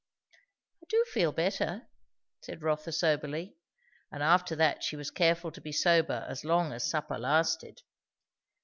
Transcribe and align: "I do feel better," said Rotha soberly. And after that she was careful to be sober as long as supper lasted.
"I 0.81 0.85
do 0.89 1.05
feel 1.13 1.31
better," 1.31 1.87
said 2.41 2.63
Rotha 2.63 2.91
soberly. 2.91 3.55
And 4.11 4.23
after 4.23 4.55
that 4.55 4.81
she 4.81 4.95
was 4.95 5.11
careful 5.11 5.51
to 5.51 5.61
be 5.61 5.71
sober 5.71 6.25
as 6.27 6.43
long 6.43 6.73
as 6.73 6.89
supper 6.89 7.19
lasted. 7.19 7.83